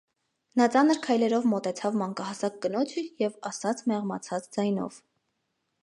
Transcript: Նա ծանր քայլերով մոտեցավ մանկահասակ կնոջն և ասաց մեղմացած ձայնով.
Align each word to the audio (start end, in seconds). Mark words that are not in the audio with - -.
Նա 0.59 0.65
ծանր 0.75 0.99
քայլերով 1.07 1.45
մոտեցավ 1.51 1.99
մանկահասակ 2.03 2.57
կնոջն 2.65 3.13
և 3.25 3.39
ասաց 3.51 3.87
մեղմացած 3.93 4.53
ձայնով. 4.57 5.03